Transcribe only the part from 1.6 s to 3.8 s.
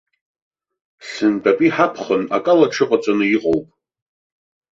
ҳаԥхын акала аҽыҟаҵаны иҟоуп.